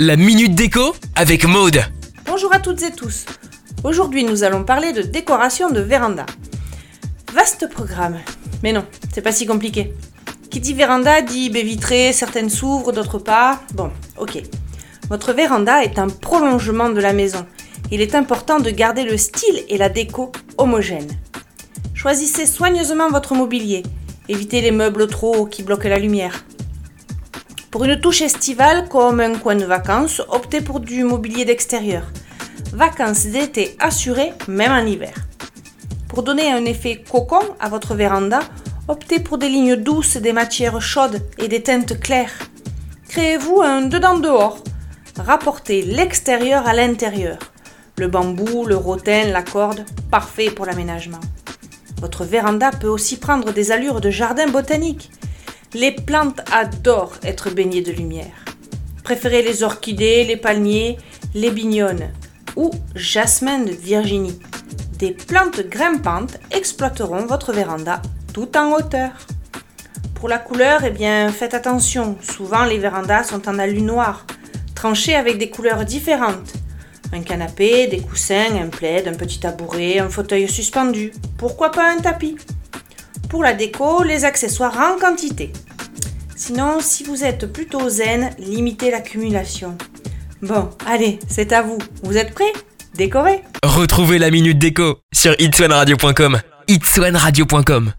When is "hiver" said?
34.86-35.12